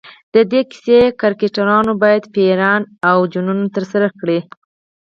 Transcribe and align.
د 0.33 0.35
دې 0.51 0.61
کیسې 0.71 0.99
کرکټرونه 1.21 1.91
باید 2.03 2.23
پیریان 2.33 2.81
او 3.09 3.17
جنونه 3.33 3.65
ترسره 3.75 4.07
کړي. 4.19 4.39